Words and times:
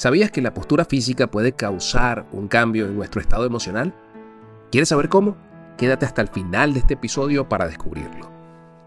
¿Sabías 0.00 0.30
que 0.30 0.40
la 0.40 0.54
postura 0.54 0.86
física 0.86 1.30
puede 1.30 1.52
causar 1.52 2.26
un 2.32 2.48
cambio 2.48 2.86
en 2.86 2.96
nuestro 2.96 3.20
estado 3.20 3.44
emocional? 3.44 3.94
¿Quieres 4.72 4.88
saber 4.88 5.10
cómo? 5.10 5.36
Quédate 5.76 6.06
hasta 6.06 6.22
el 6.22 6.28
final 6.28 6.72
de 6.72 6.78
este 6.78 6.94
episodio 6.94 7.50
para 7.50 7.66
descubrirlo. 7.66 8.32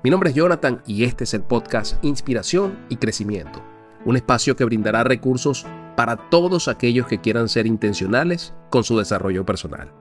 Mi 0.04 0.10
nombre 0.10 0.32
es 0.32 0.36
Jonathan 0.36 0.82
y 0.88 1.04
este 1.04 1.26
es 1.26 1.36
el 1.36 1.44
podcast 1.44 2.04
Inspiración 2.04 2.80
y 2.90 2.96
Crecimiento, 2.96 3.62
un 4.06 4.16
espacio 4.16 4.56
que 4.56 4.66
brindará 4.66 5.04
recursos 5.04 5.68
para 5.96 6.18
todos 6.18 6.68
aquellos 6.68 7.06
que 7.06 7.22
quieran 7.22 7.48
ser 7.48 7.68
intencionales 7.68 8.56
con 8.72 8.84
su 8.84 8.98
desarrollo 8.98 9.46
personal. 9.46 9.92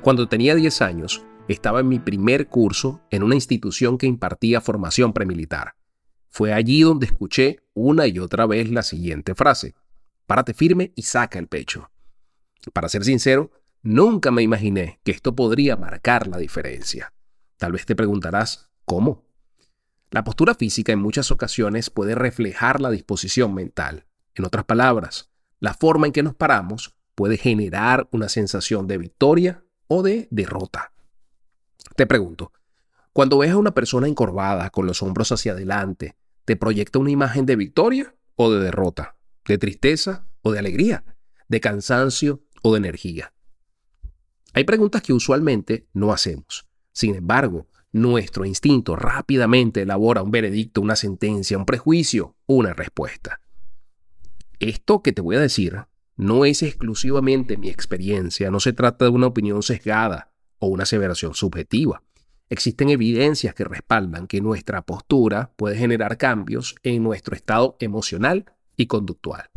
Cuando 0.00 0.30
tenía 0.30 0.54
10 0.54 0.80
años, 0.80 1.26
estaba 1.46 1.80
en 1.80 1.88
mi 1.88 1.98
primer 1.98 2.48
curso 2.48 3.02
en 3.10 3.22
una 3.22 3.34
institución 3.34 3.98
que 3.98 4.06
impartía 4.06 4.62
formación 4.62 5.12
premilitar. 5.12 5.74
Fue 6.32 6.54
allí 6.54 6.80
donde 6.80 7.04
escuché 7.04 7.60
una 7.74 8.06
y 8.06 8.18
otra 8.18 8.46
vez 8.46 8.70
la 8.70 8.82
siguiente 8.82 9.34
frase. 9.34 9.74
Párate 10.26 10.54
firme 10.54 10.92
y 10.96 11.02
saca 11.02 11.38
el 11.38 11.46
pecho. 11.46 11.90
Para 12.72 12.88
ser 12.88 13.04
sincero, 13.04 13.50
nunca 13.82 14.30
me 14.30 14.40
imaginé 14.40 14.98
que 15.04 15.12
esto 15.12 15.36
podría 15.36 15.76
marcar 15.76 16.28
la 16.28 16.38
diferencia. 16.38 17.12
Tal 17.58 17.72
vez 17.72 17.84
te 17.84 17.94
preguntarás, 17.94 18.70
¿cómo? 18.86 19.26
La 20.10 20.24
postura 20.24 20.54
física 20.54 20.92
en 20.92 21.00
muchas 21.00 21.30
ocasiones 21.30 21.90
puede 21.90 22.14
reflejar 22.14 22.80
la 22.80 22.90
disposición 22.90 23.54
mental. 23.54 24.06
En 24.34 24.46
otras 24.46 24.64
palabras, 24.64 25.30
la 25.60 25.74
forma 25.74 26.06
en 26.06 26.14
que 26.14 26.22
nos 26.22 26.34
paramos 26.34 26.96
puede 27.14 27.36
generar 27.36 28.08
una 28.10 28.30
sensación 28.30 28.86
de 28.86 28.96
victoria 28.96 29.64
o 29.86 30.02
de 30.02 30.28
derrota. 30.30 30.92
Te 31.94 32.06
pregunto, 32.06 32.52
cuando 33.12 33.36
ves 33.36 33.50
a 33.50 33.58
una 33.58 33.74
persona 33.74 34.08
encorvada 34.08 34.70
con 34.70 34.86
los 34.86 35.02
hombros 35.02 35.30
hacia 35.30 35.52
adelante, 35.52 36.16
te 36.44 36.56
proyecta 36.56 36.98
una 36.98 37.10
imagen 37.10 37.46
de 37.46 37.56
victoria 37.56 38.14
o 38.36 38.50
de 38.50 38.60
derrota, 38.60 39.16
de 39.46 39.58
tristeza 39.58 40.26
o 40.42 40.52
de 40.52 40.58
alegría, 40.58 41.04
de 41.48 41.60
cansancio 41.60 42.42
o 42.62 42.72
de 42.72 42.78
energía. 42.78 43.32
Hay 44.54 44.64
preguntas 44.64 45.02
que 45.02 45.12
usualmente 45.12 45.86
no 45.92 46.12
hacemos. 46.12 46.66
Sin 46.92 47.14
embargo, 47.14 47.68
nuestro 47.92 48.44
instinto 48.44 48.96
rápidamente 48.96 49.82
elabora 49.82 50.22
un 50.22 50.30
veredicto, 50.30 50.80
una 50.80 50.96
sentencia, 50.96 51.58
un 51.58 51.66
prejuicio, 51.66 52.36
una 52.46 52.74
respuesta. 52.74 53.40
Esto 54.58 55.02
que 55.02 55.12
te 55.12 55.22
voy 55.22 55.36
a 55.36 55.40
decir 55.40 55.86
no 56.16 56.44
es 56.44 56.62
exclusivamente 56.62 57.56
mi 57.56 57.68
experiencia, 57.68 58.50
no 58.50 58.60
se 58.60 58.72
trata 58.72 59.06
de 59.06 59.10
una 59.10 59.26
opinión 59.26 59.62
sesgada 59.62 60.32
o 60.58 60.68
una 60.68 60.84
aseveración 60.84 61.34
subjetiva. 61.34 62.02
Existen 62.48 62.90
evidencias 62.90 63.54
que 63.54 63.64
respaldan 63.64 64.26
que 64.26 64.40
nuestra 64.40 64.82
postura 64.82 65.52
puede 65.56 65.76
generar 65.76 66.18
cambios 66.18 66.76
en 66.82 67.02
nuestro 67.02 67.34
estado 67.34 67.76
emocional 67.80 68.46
y 68.76 68.86
conductual. 68.86 69.50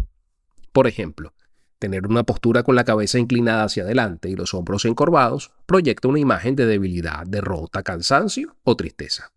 Por 0.71 0.87
ejemplo, 0.87 1.33
tener 1.79 2.07
una 2.07 2.23
postura 2.23 2.63
con 2.63 2.75
la 2.75 2.83
cabeza 2.83 3.19
inclinada 3.19 3.65
hacia 3.65 3.83
adelante 3.83 4.29
y 4.29 4.35
los 4.35 4.53
hombros 4.53 4.85
encorvados 4.85 5.51
proyecta 5.65 6.07
una 6.07 6.19
imagen 6.19 6.55
de 6.55 6.65
debilidad, 6.65 7.25
derrota, 7.25 7.83
cansancio 7.83 8.55
o 8.63 8.75
tristeza. 8.75 9.31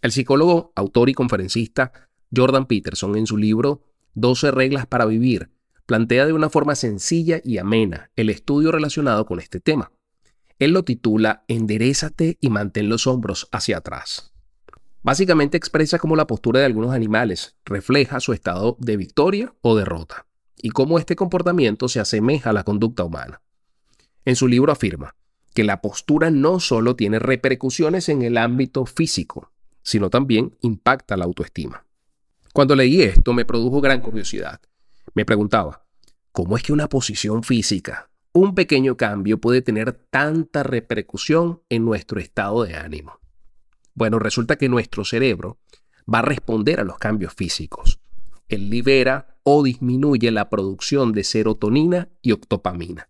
El 0.00 0.12
psicólogo, 0.12 0.72
autor 0.74 1.08
y 1.10 1.14
conferencista 1.14 1.92
Jordan 2.34 2.66
Peterson 2.66 3.16
en 3.16 3.26
su 3.26 3.36
libro 3.36 3.82
12 4.14 4.50
reglas 4.50 4.86
para 4.86 5.06
vivir 5.06 5.50
plantea 5.86 6.26
de 6.26 6.34
una 6.34 6.50
forma 6.50 6.74
sencilla 6.74 7.40
y 7.42 7.58
amena 7.58 8.10
el 8.14 8.28
estudio 8.28 8.70
relacionado 8.70 9.24
con 9.24 9.40
este 9.40 9.58
tema. 9.58 9.90
Él 10.58 10.72
lo 10.72 10.84
titula 10.84 11.44
Enderezate 11.46 12.36
y 12.40 12.50
mantén 12.50 12.88
los 12.88 13.06
hombros 13.06 13.48
hacia 13.52 13.78
atrás. 13.78 14.32
Básicamente 15.02 15.56
expresa 15.56 15.98
cómo 15.98 16.16
la 16.16 16.26
postura 16.26 16.60
de 16.60 16.66
algunos 16.66 16.92
animales 16.92 17.56
refleja 17.64 18.18
su 18.18 18.32
estado 18.32 18.76
de 18.80 18.96
victoria 18.96 19.54
o 19.60 19.76
derrota, 19.76 20.26
y 20.56 20.70
cómo 20.70 20.98
este 20.98 21.14
comportamiento 21.14 21.88
se 21.88 22.00
asemeja 22.00 22.50
a 22.50 22.52
la 22.52 22.64
conducta 22.64 23.04
humana. 23.04 23.40
En 24.24 24.34
su 24.34 24.48
libro 24.48 24.72
afirma 24.72 25.14
que 25.54 25.62
la 25.62 25.80
postura 25.80 26.30
no 26.30 26.58
solo 26.58 26.96
tiene 26.96 27.20
repercusiones 27.20 28.08
en 28.08 28.22
el 28.22 28.36
ámbito 28.36 28.84
físico, 28.84 29.52
sino 29.82 30.10
también 30.10 30.56
impacta 30.60 31.16
la 31.16 31.24
autoestima. 31.24 31.84
Cuando 32.52 32.74
leí 32.74 33.02
esto 33.02 33.32
me 33.32 33.44
produjo 33.44 33.80
gran 33.80 34.00
curiosidad. 34.00 34.60
Me 35.14 35.24
preguntaba, 35.24 35.86
¿cómo 36.32 36.56
es 36.56 36.64
que 36.64 36.72
una 36.72 36.88
posición 36.88 37.44
física 37.44 38.10
un 38.32 38.54
pequeño 38.54 38.96
cambio 38.96 39.38
puede 39.40 39.62
tener 39.62 39.92
tanta 40.10 40.62
repercusión 40.62 41.62
en 41.68 41.84
nuestro 41.84 42.20
estado 42.20 42.64
de 42.64 42.76
ánimo? 42.76 43.20
Bueno, 43.94 44.18
resulta 44.18 44.56
que 44.56 44.68
nuestro 44.68 45.04
cerebro 45.04 45.58
va 46.12 46.20
a 46.20 46.22
responder 46.22 46.80
a 46.80 46.84
los 46.84 46.98
cambios 46.98 47.34
físicos. 47.34 47.98
Él 48.48 48.70
libera 48.70 49.36
o 49.42 49.62
disminuye 49.62 50.30
la 50.30 50.48
producción 50.48 51.12
de 51.12 51.24
serotonina 51.24 52.08
y 52.22 52.32
octopamina, 52.32 53.08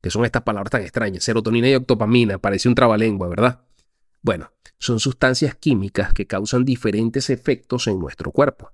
que 0.00 0.10
son 0.10 0.24
estas 0.24 0.42
palabras 0.42 0.70
tan 0.70 0.82
extrañas. 0.82 1.24
Serotonina 1.24 1.68
y 1.68 1.74
octopamina, 1.74 2.38
parece 2.38 2.68
un 2.68 2.74
trabalengua, 2.74 3.28
¿verdad? 3.28 3.62
Bueno, 4.22 4.52
son 4.78 5.00
sustancias 5.00 5.54
químicas 5.54 6.12
que 6.12 6.26
causan 6.26 6.64
diferentes 6.64 7.30
efectos 7.30 7.86
en 7.86 7.98
nuestro 7.98 8.30
cuerpo. 8.30 8.72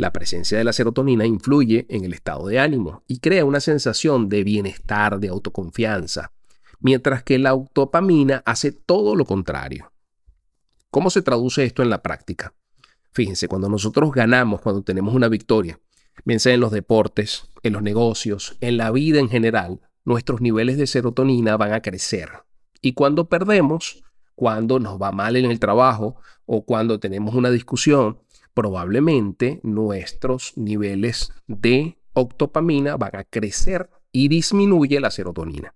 La 0.00 0.14
presencia 0.14 0.56
de 0.56 0.64
la 0.64 0.72
serotonina 0.72 1.26
influye 1.26 1.84
en 1.90 2.06
el 2.06 2.14
estado 2.14 2.46
de 2.46 2.58
ánimo 2.58 3.02
y 3.06 3.18
crea 3.18 3.44
una 3.44 3.60
sensación 3.60 4.30
de 4.30 4.44
bienestar, 4.44 5.20
de 5.20 5.28
autoconfianza, 5.28 6.32
mientras 6.80 7.22
que 7.22 7.38
la 7.38 7.50
autopamina 7.50 8.42
hace 8.46 8.72
todo 8.72 9.14
lo 9.14 9.26
contrario. 9.26 9.92
¿Cómo 10.90 11.10
se 11.10 11.20
traduce 11.20 11.64
esto 11.64 11.82
en 11.82 11.90
la 11.90 12.00
práctica? 12.00 12.54
Fíjense, 13.12 13.46
cuando 13.46 13.68
nosotros 13.68 14.10
ganamos, 14.10 14.62
cuando 14.62 14.80
tenemos 14.80 15.14
una 15.14 15.28
victoria, 15.28 15.78
bien 16.24 16.38
en 16.46 16.60
los 16.60 16.72
deportes, 16.72 17.50
en 17.62 17.74
los 17.74 17.82
negocios, 17.82 18.56
en 18.62 18.78
la 18.78 18.90
vida 18.92 19.20
en 19.20 19.28
general, 19.28 19.82
nuestros 20.06 20.40
niveles 20.40 20.78
de 20.78 20.86
serotonina 20.86 21.58
van 21.58 21.74
a 21.74 21.82
crecer. 21.82 22.30
Y 22.80 22.94
cuando 22.94 23.28
perdemos, 23.28 24.02
cuando 24.34 24.80
nos 24.80 24.98
va 24.98 25.12
mal 25.12 25.36
en 25.36 25.50
el 25.50 25.60
trabajo 25.60 26.16
o 26.46 26.64
cuando 26.64 26.98
tenemos 26.98 27.34
una 27.34 27.50
discusión, 27.50 28.18
probablemente 28.54 29.60
nuestros 29.62 30.52
niveles 30.56 31.32
de 31.46 31.98
octopamina 32.12 32.96
van 32.96 33.16
a 33.16 33.24
crecer 33.24 33.90
y 34.12 34.28
disminuye 34.28 35.00
la 35.00 35.10
serotonina. 35.10 35.74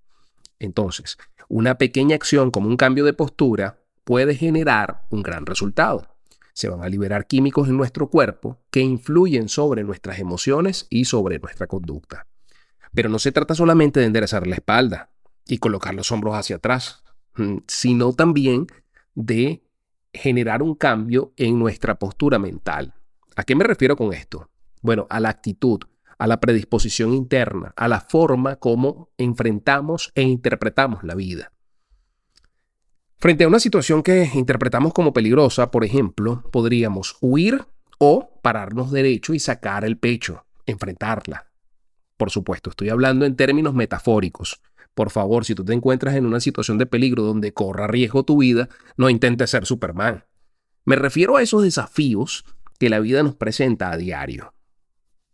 Entonces, 0.59 1.19
una 1.49 1.77
pequeña 1.79 2.17
acción 2.17 2.51
como 2.51 2.69
un 2.69 2.77
cambio 2.77 3.05
de 3.05 3.13
postura 3.13 3.81
puede 4.05 4.35
generar 4.35 5.03
un 5.11 5.23
gran 5.23 5.47
resultado. 5.47 6.09
Se 6.53 6.69
van 6.69 6.83
a 6.83 6.89
liberar 6.89 7.27
químicos 7.27 7.69
en 7.69 7.77
nuestro 7.77 8.09
cuerpo 8.09 8.61
que 8.71 8.81
influyen 8.81 9.49
sobre 9.49 9.83
nuestras 9.83 10.19
emociones 10.19 10.87
y 10.89 11.07
sobre 11.07 11.39
nuestra 11.39 11.67
conducta. 11.67 12.27
Pero 12.95 13.09
no 13.09 13.19
se 13.19 13.33
trata 13.33 13.55
solamente 13.55 13.99
de 13.99 14.07
enderezar 14.07 14.47
la 14.47 14.55
espalda 14.55 15.11
y 15.47 15.59
colocar 15.59 15.95
los 15.95 16.13
hombros 16.13 16.37
hacia 16.37 16.57
atrás, 16.57 17.03
mm, 17.37 17.59
sino 17.67 18.13
también 18.13 18.69
de 19.15 19.64
generar 20.15 20.63
un 20.63 20.75
cambio 20.75 21.33
en 21.37 21.59
nuestra 21.59 21.99
postura 21.99 22.39
mental. 22.39 22.95
¿A 23.37 23.43
qué 23.43 23.55
me 23.55 23.65
refiero 23.65 23.97
con 23.97 24.13
esto? 24.13 24.49
Bueno, 24.81 25.07
a 25.11 25.21
la 25.21 25.29
actitud, 25.29 25.81
a 26.19 26.27
la 26.27 26.41
predisposición 26.41 27.13
interna, 27.13 27.73
a 27.77 27.89
la 27.89 28.01
forma 28.01 28.57
como 28.57 29.11
enfrentamos 29.19 30.13
e 30.15 30.23
interpretamos 30.23 31.03
la 31.03 31.15
vida. 31.15 31.51
Frente 33.19 33.45
a 33.45 33.49
una 33.49 33.59
situación 33.59 34.03
que 34.03 34.31
interpretamos 34.35 34.93
como 34.93 35.13
peligrosa, 35.13 35.71
por 35.71 35.85
ejemplo, 35.85 36.43
podríamos 36.53 37.17
huir 37.21 37.65
o 37.99 38.41
pararnos 38.43 38.91
derecho 38.91 39.35
y 39.35 39.39
sacar 39.39 39.85
el 39.85 39.99
pecho, 39.99 40.45
enfrentarla. 40.67 41.47
Por 42.17 42.31
supuesto, 42.31 42.71
estoy 42.71 42.91
hablando 42.91 43.25
en 43.25 43.35
términos 43.35 43.75
metafóricos. 43.75 44.61
Por 44.95 45.11
favor, 45.11 45.45
si 45.45 45.55
tú 45.55 45.65
te 45.65 45.73
encuentras 45.73 46.15
en 46.15 46.25
una 46.25 46.41
situación 46.41 46.79
de 46.79 46.87
peligro 46.87 47.25
donde 47.25 47.53
corra 47.53 47.87
riesgo 47.87 48.25
tu 48.25 48.39
vida, 48.39 48.69
no 48.97 49.11
intentes 49.11 49.51
ser 49.51 49.67
Superman. 49.67 50.25
Me 50.85 50.97
refiero 50.97 51.37
a 51.37 51.43
esos 51.43 51.63
desafíos 51.63 52.45
que 52.79 52.89
la 52.89 53.01
vida 53.01 53.23
nos 53.23 53.35
presenta 53.35 53.91
a 53.91 53.97
diario. 53.97 54.55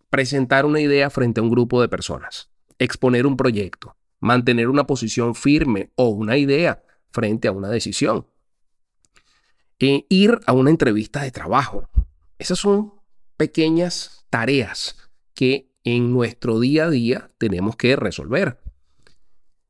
Presentar 0.08 0.64
una 0.64 0.80
idea 0.80 1.10
frente 1.10 1.40
a 1.40 1.42
un 1.42 1.50
grupo 1.50 1.80
de 1.80 1.88
personas, 1.88 2.50
exponer 2.78 3.26
un 3.26 3.36
proyecto, 3.36 3.96
mantener 4.18 4.68
una 4.68 4.86
posición 4.86 5.34
firme 5.34 5.90
o 5.94 6.08
una 6.08 6.36
idea 6.36 6.82
frente 7.10 7.48
a 7.48 7.52
una 7.52 7.68
decisión, 7.68 8.26
e 9.78 10.06
ir 10.08 10.38
a 10.46 10.52
una 10.52 10.70
entrevista 10.70 11.22
de 11.22 11.30
trabajo. 11.30 11.88
Esas 12.38 12.58
son 12.58 12.94
pequeñas 13.36 14.24
tareas 14.30 14.96
que 15.34 15.72
en 15.84 16.12
nuestro 16.12 16.60
día 16.60 16.84
a 16.84 16.90
día 16.90 17.30
tenemos 17.38 17.76
que 17.76 17.96
resolver. 17.96 18.60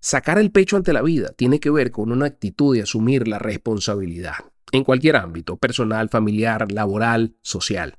Sacar 0.02 0.38
el 0.38 0.50
pecho 0.50 0.78
ante 0.78 0.94
la 0.94 1.02
vida 1.02 1.28
tiene 1.36 1.60
que 1.60 1.68
ver 1.68 1.90
con 1.90 2.10
una 2.10 2.24
actitud 2.24 2.74
de 2.74 2.82
asumir 2.82 3.28
la 3.28 3.38
responsabilidad 3.38 4.36
en 4.72 4.82
cualquier 4.82 5.16
ámbito, 5.16 5.58
personal, 5.58 6.08
familiar, 6.08 6.72
laboral, 6.72 7.36
social. 7.42 7.98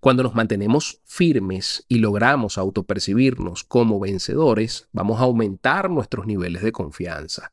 Cuando 0.00 0.24
nos 0.24 0.34
mantenemos 0.34 1.00
firmes 1.04 1.84
y 1.86 1.98
logramos 1.98 2.58
autopercibirnos 2.58 3.62
como 3.62 4.00
vencedores, 4.00 4.88
vamos 4.90 5.20
a 5.20 5.24
aumentar 5.24 5.90
nuestros 5.90 6.26
niveles 6.26 6.62
de 6.62 6.72
confianza. 6.72 7.52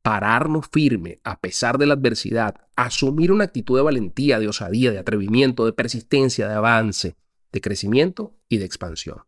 Pararnos 0.00 0.68
firme 0.72 1.20
a 1.22 1.40
pesar 1.40 1.76
de 1.76 1.84
la 1.84 1.94
adversidad, 1.94 2.54
asumir 2.74 3.32
una 3.32 3.44
actitud 3.44 3.76
de 3.76 3.82
valentía, 3.82 4.38
de 4.38 4.48
osadía, 4.48 4.92
de 4.92 4.98
atrevimiento, 4.98 5.66
de 5.66 5.74
persistencia, 5.74 6.48
de 6.48 6.54
avance, 6.54 7.16
de 7.52 7.60
crecimiento 7.60 8.34
y 8.48 8.56
de 8.56 8.64
expansión. 8.64 9.18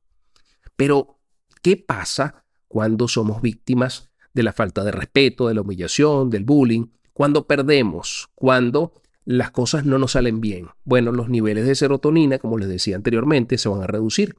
Pero, 0.76 1.18
¿qué 1.60 1.76
pasa 1.76 2.41
cuando 2.72 3.06
somos 3.06 3.42
víctimas 3.42 4.10
de 4.32 4.42
la 4.42 4.54
falta 4.54 4.82
de 4.82 4.92
respeto, 4.92 5.46
de 5.46 5.52
la 5.52 5.60
humillación, 5.60 6.30
del 6.30 6.44
bullying? 6.44 6.86
Cuando 7.12 7.46
perdemos, 7.46 8.30
cuando 8.34 8.94
las 9.26 9.50
cosas 9.50 9.84
no 9.84 9.98
nos 9.98 10.12
salen 10.12 10.40
bien. 10.40 10.68
Bueno, 10.82 11.12
los 11.12 11.28
niveles 11.28 11.66
de 11.66 11.74
serotonina, 11.74 12.38
como 12.38 12.56
les 12.56 12.70
decía 12.70 12.96
anteriormente, 12.96 13.58
se 13.58 13.68
van 13.68 13.82
a 13.82 13.86
reducir 13.86 14.36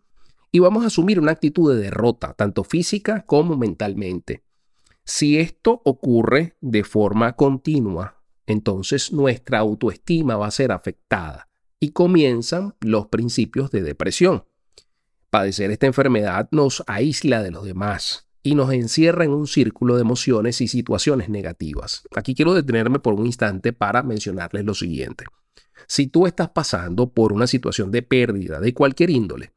y 0.51 0.57
vamos 0.57 0.83
a 0.83 0.87
asumir 0.87 1.19
una 1.19 1.31
actitud 1.31 1.71
de 1.71 1.79
derrota, 1.79 2.33
tanto 2.33 2.63
física 2.63 3.23
como 3.27 3.55
mentalmente. 3.55 4.41
Si 5.03 5.37
esto 5.37 5.83
ocurre 5.85 6.55
de 6.59 6.83
forma 6.83 7.33
continua, 7.33 8.23
entonces 8.47 9.13
nuestra 9.13 9.59
autoestima 9.59 10.37
va 10.37 10.47
a 10.47 10.51
ser 10.51 10.71
afectada 10.71 11.49
y 11.79 11.89
comienzan 11.89 12.73
los 12.79 13.09
principios 13.09 13.69
de 13.69 13.83
depresión. 13.83 14.45
Padecer 15.33 15.71
esta 15.71 15.87
enfermedad 15.87 16.47
nos 16.51 16.83
aísla 16.85 17.41
de 17.41 17.49
los 17.49 17.65
demás 17.65 18.27
y 18.43 18.53
nos 18.53 18.71
encierra 18.71 19.25
en 19.25 19.31
un 19.31 19.47
círculo 19.47 19.95
de 19.95 20.01
emociones 20.01 20.61
y 20.61 20.67
situaciones 20.67 21.27
negativas. 21.27 22.03
Aquí 22.15 22.35
quiero 22.35 22.53
detenerme 22.53 22.99
por 22.99 23.15
un 23.15 23.25
instante 23.25 23.73
para 23.73 24.03
mencionarles 24.03 24.63
lo 24.63 24.75
siguiente. 24.75 25.25
Si 25.87 26.05
tú 26.05 26.27
estás 26.27 26.49
pasando 26.49 27.09
por 27.09 27.33
una 27.33 27.47
situación 27.47 27.89
de 27.89 28.03
pérdida 28.03 28.59
de 28.59 28.75
cualquier 28.75 29.09
índole, 29.09 29.53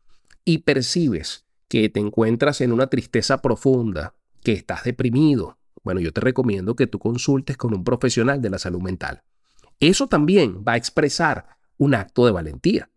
y 0.46 0.60
percibes 0.60 1.44
que 1.68 1.90
te 1.90 2.00
encuentras 2.00 2.62
en 2.62 2.72
una 2.72 2.86
tristeza 2.86 3.42
profunda, 3.42 4.14
que 4.42 4.54
estás 4.54 4.82
deprimido, 4.84 5.58
bueno, 5.84 6.00
yo 6.00 6.10
te 6.10 6.22
recomiendo 6.22 6.74
que 6.74 6.86
tú 6.86 6.98
consultes 6.98 7.58
con 7.58 7.74
un 7.74 7.84
profesional 7.84 8.40
de 8.40 8.48
la 8.48 8.58
salud 8.58 8.80
mental. 8.80 9.24
Eso 9.78 10.06
también 10.06 10.64
va 10.66 10.72
a 10.72 10.76
expresar 10.78 11.48
un 11.76 11.94
acto 11.94 12.24
de 12.24 12.32
valentía. 12.32 12.88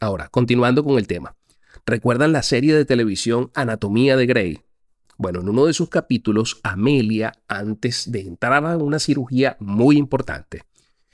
Ahora, 0.00 0.30
continuando 0.30 0.82
con 0.82 0.96
el 0.96 1.06
tema. 1.06 1.36
¿Recuerdan 1.86 2.32
la 2.32 2.42
serie 2.42 2.74
de 2.74 2.86
televisión 2.86 3.50
Anatomía 3.54 4.16
de 4.16 4.24
Grey? 4.24 4.60
Bueno, 5.18 5.40
en 5.40 5.50
uno 5.50 5.66
de 5.66 5.74
sus 5.74 5.90
capítulos, 5.90 6.58
Amelia, 6.62 7.34
antes 7.46 8.10
de 8.10 8.20
entrar 8.20 8.64
a 8.64 8.78
una 8.78 8.98
cirugía 8.98 9.58
muy 9.60 9.98
importante, 9.98 10.62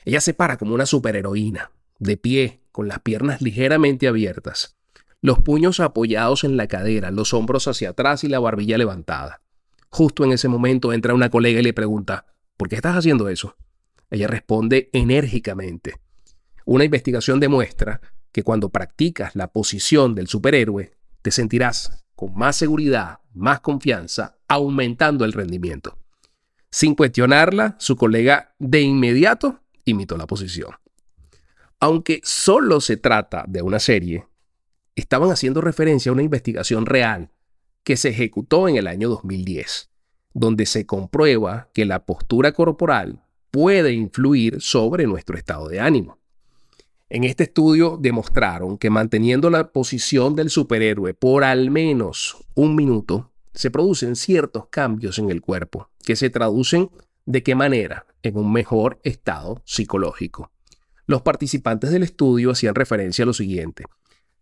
ella 0.05 0.21
se 0.21 0.33
para 0.33 0.59
como 0.59 0.73
una 0.75 0.87
superheroína, 0.87 1.73
de 1.99 2.17
pie, 2.17 2.61
con 2.71 2.87
las 2.87 3.01
piernas 3.01 3.43
ligeramente 3.43 4.07
abiertas, 4.07 4.77
los 5.21 5.41
puños 5.41 5.81
apoyados 5.81 6.45
en 6.45 6.57
la 6.57 6.69
cadera, 6.69 7.11
los 7.11 7.35
hombros 7.35 7.67
hacia 7.67 7.91
atrás 7.91 8.23
y 8.23 8.29
la 8.29 8.39
barbilla 8.39 8.79
levantada. 8.79 9.43
Justo 9.91 10.25
en 10.25 10.31
ese 10.31 10.47
momento 10.47 10.93
entra 10.93 11.15
una 11.15 11.31
colega 11.31 11.59
y 11.59 11.65
le 11.65 11.73
pregunta, 11.73 12.27
¿por 12.57 12.69
qué 12.69 12.77
estás 12.77 12.97
haciendo 12.97 13.29
eso? 13.29 13.57
Ella 14.09 14.29
responde 14.29 14.89
enérgicamente. 14.93 15.97
Una 16.65 16.85
investigación 16.85 17.41
demuestra 17.41 18.01
que 18.33 18.43
cuando 18.43 18.71
practicas 18.71 19.35
la 19.35 19.49
posición 19.49 20.15
del 20.15 20.29
superhéroe, 20.29 20.93
te 21.23 21.31
sentirás 21.31 22.05
con 22.15 22.35
más 22.35 22.57
seguridad, 22.57 23.19
más 23.33 23.61
confianza, 23.61 24.37
aumentando 24.49 25.25
el 25.25 25.33
rendimiento. 25.33 25.99
Sin 26.71 26.95
cuestionarla, 26.95 27.77
su 27.79 27.97
colega 27.97 28.55
de 28.59 28.81
inmediato 28.81 29.61
imitó 29.85 30.17
la 30.17 30.27
posición. 30.27 30.73
Aunque 31.81 32.21
solo 32.23 32.81
se 32.81 32.97
trata 32.97 33.45
de 33.49 33.63
una 33.63 33.81
serie, 33.81 34.27
estaban 34.95 35.31
haciendo 35.31 35.61
referencia 35.61 36.11
a 36.11 36.13
una 36.13 36.23
investigación 36.23 36.87
real 36.87 37.31
que 37.83 37.97
se 37.97 38.11
ejecutó 38.11 38.69
en 38.69 38.77
el 38.77 38.87
año 38.87 39.09
2010, 39.09 39.91
donde 40.35 40.67
se 40.67 40.87
comprueba 40.87 41.71
que 41.73 41.87
la 41.87 42.05
postura 42.05 42.53
corporal 42.53 43.25
puede 43.51 43.93
influir 43.93 44.61
sobre 44.61 45.07
nuestro 45.07 45.37
estado 45.37 45.69
de 45.69 45.81
ánimo. 45.81 46.20
En 47.13 47.25
este 47.25 47.43
estudio 47.43 47.99
demostraron 48.01 48.79
que 48.79 48.89
manteniendo 48.89 49.51
la 49.51 49.73
posición 49.73 50.37
del 50.37 50.49
superhéroe 50.49 51.13
por 51.13 51.43
al 51.43 51.69
menos 51.73 52.37
un 52.55 52.77
minuto, 52.77 53.33
se 53.53 53.73
producen 53.73 54.15
ciertos 54.15 54.69
cambios 54.71 55.19
en 55.19 55.29
el 55.29 55.41
cuerpo, 55.41 55.91
que 56.05 56.15
se 56.15 56.31
traducen 56.31 56.89
de 57.27 57.43
qué 57.43 57.57
manera 57.57 58.07
en 58.23 58.37
un 58.37 58.53
mejor 58.53 59.01
estado 59.03 59.61
psicológico. 59.65 60.53
Los 61.05 61.23
participantes 61.23 61.91
del 61.91 62.05
estudio 62.05 62.53
hacían 62.53 62.77
referencia 62.77 63.25
a 63.25 63.27
lo 63.27 63.33
siguiente. 63.33 63.87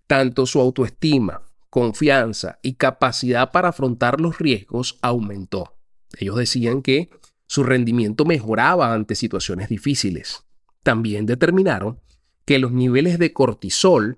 Tanto 0.06 0.44
su 0.44 0.60
autoestima, 0.60 1.40
confianza 1.70 2.58
y 2.62 2.74
capacidad 2.74 3.50
para 3.50 3.68
afrontar 3.68 4.20
los 4.20 4.38
riesgos 4.38 4.98
aumentó. 5.00 5.72
Ellos 6.18 6.36
decían 6.36 6.82
que 6.82 7.08
su 7.46 7.64
rendimiento 7.64 8.26
mejoraba 8.26 8.92
ante 8.92 9.14
situaciones 9.14 9.70
difíciles. 9.70 10.44
También 10.82 11.24
determinaron 11.24 12.00
que 12.48 12.58
los 12.58 12.72
niveles 12.72 13.18
de 13.18 13.34
cortisol, 13.34 14.16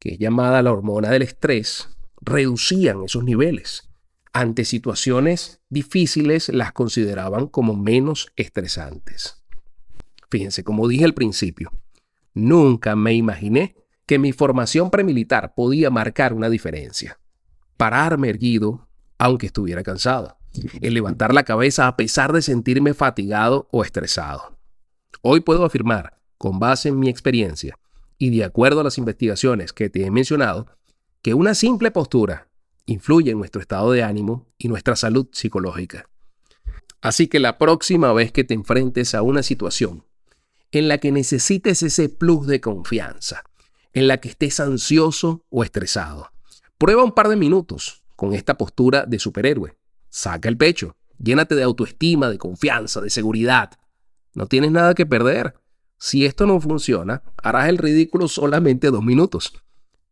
que 0.00 0.14
es 0.14 0.18
llamada 0.18 0.62
la 0.62 0.72
hormona 0.72 1.10
del 1.10 1.22
estrés, 1.22 1.88
reducían 2.20 3.04
esos 3.04 3.22
niveles. 3.22 3.88
Ante 4.32 4.64
situaciones 4.64 5.60
difíciles 5.68 6.48
las 6.48 6.72
consideraban 6.72 7.46
como 7.46 7.76
menos 7.76 8.32
estresantes. 8.34 9.44
Fíjense, 10.28 10.64
como 10.64 10.88
dije 10.88 11.04
al 11.04 11.14
principio, 11.14 11.70
nunca 12.34 12.96
me 12.96 13.14
imaginé 13.14 13.76
que 14.06 14.18
mi 14.18 14.32
formación 14.32 14.90
premilitar 14.90 15.54
podía 15.54 15.88
marcar 15.88 16.34
una 16.34 16.50
diferencia. 16.50 17.20
Pararme 17.76 18.28
erguido, 18.28 18.88
aunque 19.18 19.46
estuviera 19.46 19.84
cansado. 19.84 20.36
El 20.80 20.94
levantar 20.94 21.32
la 21.32 21.44
cabeza 21.44 21.86
a 21.86 21.96
pesar 21.96 22.32
de 22.32 22.42
sentirme 22.42 22.92
fatigado 22.92 23.68
o 23.70 23.84
estresado. 23.84 24.58
Hoy 25.22 25.38
puedo 25.42 25.64
afirmar, 25.64 26.17
con 26.38 26.58
base 26.58 26.88
en 26.88 26.98
mi 26.98 27.08
experiencia 27.08 27.78
y 28.16 28.30
de 28.30 28.44
acuerdo 28.44 28.80
a 28.80 28.84
las 28.84 28.98
investigaciones 28.98 29.72
que 29.72 29.90
te 29.90 30.04
he 30.04 30.10
mencionado, 30.10 30.66
que 31.22 31.34
una 31.34 31.54
simple 31.54 31.90
postura 31.90 32.48
influye 32.86 33.30
en 33.30 33.38
nuestro 33.38 33.60
estado 33.60 33.92
de 33.92 34.02
ánimo 34.02 34.46
y 34.56 34.68
nuestra 34.68 34.96
salud 34.96 35.28
psicológica. 35.32 36.08
Así 37.00 37.28
que 37.28 37.38
la 37.38 37.58
próxima 37.58 38.12
vez 38.12 38.32
que 38.32 38.44
te 38.44 38.54
enfrentes 38.54 39.14
a 39.14 39.22
una 39.22 39.42
situación 39.42 40.04
en 40.72 40.88
la 40.88 40.98
que 40.98 41.12
necesites 41.12 41.82
ese 41.82 42.08
plus 42.08 42.46
de 42.46 42.60
confianza, 42.60 43.44
en 43.92 44.08
la 44.08 44.18
que 44.18 44.28
estés 44.28 44.60
ansioso 44.60 45.44
o 45.50 45.64
estresado. 45.64 46.30
Prueba 46.76 47.04
un 47.04 47.12
par 47.12 47.28
de 47.28 47.36
minutos 47.36 48.02
con 48.16 48.34
esta 48.34 48.58
postura 48.58 49.06
de 49.06 49.18
superhéroe. 49.18 49.76
Saca 50.10 50.48
el 50.48 50.56
pecho, 50.56 50.96
llénate 51.18 51.54
de 51.54 51.62
autoestima, 51.62 52.28
de 52.28 52.38
confianza, 52.38 53.00
de 53.00 53.10
seguridad. 53.10 53.72
No 54.34 54.46
tienes 54.46 54.70
nada 54.70 54.94
que 54.94 55.06
perder. 55.06 55.54
Si 55.98 56.24
esto 56.24 56.46
no 56.46 56.60
funciona, 56.60 57.22
harás 57.42 57.68
el 57.68 57.78
ridículo 57.78 58.28
solamente 58.28 58.90
dos 58.90 59.02
minutos. 59.02 59.52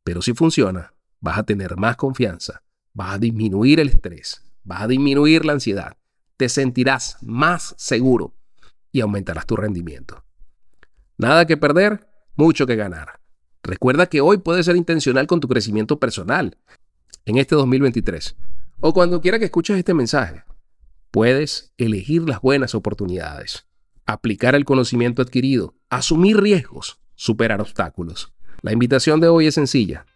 Pero 0.02 0.20
si 0.20 0.34
funciona, 0.34 0.92
vas 1.20 1.38
a 1.38 1.44
tener 1.44 1.76
más 1.76 1.96
confianza, 1.96 2.62
vas 2.92 3.14
a 3.14 3.18
disminuir 3.18 3.80
el 3.80 3.88
estrés, 3.88 4.42
vas 4.64 4.82
a 4.82 4.88
disminuir 4.88 5.44
la 5.44 5.52
ansiedad, 5.52 5.96
te 6.37 6.49
sentirás 6.49 7.18
más 7.22 7.75
seguro 7.78 8.34
y 8.90 9.00
aumentarás 9.00 9.46
tu 9.46 9.56
rendimiento. 9.56 10.25
Nada 11.18 11.46
que 11.46 11.56
perder, 11.56 12.06
mucho 12.34 12.66
que 12.66 12.76
ganar. 12.76 13.20
Recuerda 13.62 14.06
que 14.06 14.20
hoy 14.20 14.38
puedes 14.38 14.66
ser 14.66 14.76
intencional 14.76 15.26
con 15.26 15.40
tu 15.40 15.49
crecimiento 15.49 15.99
personal 15.99 16.58
en 17.25 17.38
este 17.38 17.54
2023 17.54 18.37
o 18.80 18.92
cuando 18.92 19.20
quiera 19.20 19.38
que 19.38 19.46
escuches 19.46 19.78
este 19.78 19.94
mensaje. 19.94 20.44
Puedes 21.11 21.72
elegir 21.78 22.28
las 22.28 22.40
buenas 22.40 22.75
oportunidades, 22.75 23.66
aplicar 24.06 24.54
el 24.54 24.64
conocimiento 24.64 25.20
adquirido, 25.20 25.75
asumir 25.90 26.40
riesgos, 26.40 27.00
superar 27.16 27.60
obstáculos. 27.60 28.32
La 28.62 28.72
invitación 28.72 29.20
de 29.20 29.28
hoy 29.28 29.48
es 29.48 29.54
sencilla. 29.54 30.06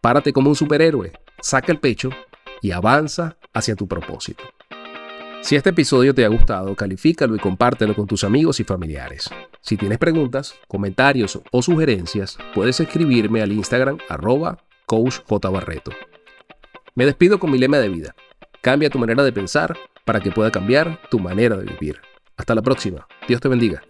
Párate 0.00 0.32
como 0.32 0.50
un 0.50 0.56
superhéroe, 0.56 1.12
saca 1.40 1.72
el 1.72 1.80
pecho 1.80 2.10
y 2.62 2.70
avanza 2.70 3.36
hacia 3.52 3.74
tu 3.74 3.88
propósito. 3.88 4.44
Si 5.42 5.56
este 5.56 5.70
episodio 5.70 6.14
te 6.14 6.24
ha 6.24 6.28
gustado, 6.28 6.74
califícalo 6.74 7.34
y 7.36 7.38
compártelo 7.38 7.94
con 7.94 8.06
tus 8.06 8.24
amigos 8.24 8.60
y 8.60 8.64
familiares. 8.64 9.28
Si 9.60 9.76
tienes 9.76 9.98
preguntas, 9.98 10.54
comentarios 10.68 11.38
o 11.50 11.60
sugerencias, 11.60 12.38
puedes 12.54 12.80
escribirme 12.80 13.42
al 13.42 13.52
Instagram 13.52 13.98
arroba 14.08 14.58
coachjbarreto. 14.86 15.90
Me 16.94 17.04
despido 17.04 17.38
con 17.38 17.50
mi 17.50 17.58
lema 17.58 17.78
de 17.78 17.88
vida. 17.88 18.14
Cambia 18.62 18.88
tu 18.88 18.98
manera 18.98 19.22
de 19.22 19.32
pensar 19.32 19.76
para 20.06 20.20
que 20.20 20.30
pueda 20.30 20.50
cambiar 20.50 21.00
tu 21.10 21.18
manera 21.18 21.56
de 21.56 21.66
vivir. 21.66 22.00
Hasta 22.36 22.54
la 22.54 22.62
próxima. 22.62 23.06
Dios 23.28 23.40
te 23.40 23.48
bendiga. 23.48 23.82